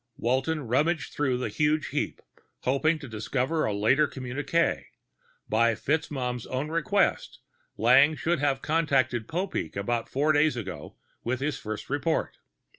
[0.17, 2.23] Walton rummaged through the huge heap,
[2.61, 4.85] hoping to discover a later communiqué;
[5.47, 7.39] by FitzMaugham's own request,
[7.77, 12.37] Lang should have contacted Popeek about four days ago with his first report.